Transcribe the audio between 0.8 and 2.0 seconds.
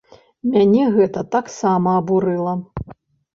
гэта таксама